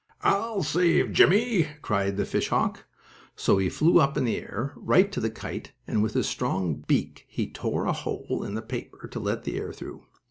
[0.23, 2.85] "I will save Jimmie!" cried the fish hawk.
[3.35, 6.83] So he flew up in the air, right to the kite, and, with his strong
[6.87, 10.07] beak, he tore a hole in the paper to let the air through.